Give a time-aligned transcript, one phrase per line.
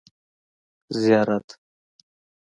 [0.99, 1.47] زيارت